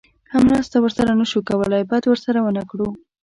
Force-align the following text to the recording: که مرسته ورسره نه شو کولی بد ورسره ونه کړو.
که 0.29 0.37
مرسته 0.47 0.77
ورسره 0.79 1.13
نه 1.19 1.25
شو 1.31 1.39
کولی 1.49 1.81
بد 1.91 2.03
ورسره 2.07 2.39
ونه 2.43 2.63
کړو. 2.69 2.87